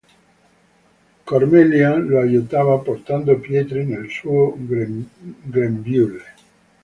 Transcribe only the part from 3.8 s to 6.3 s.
nel suo grembiule.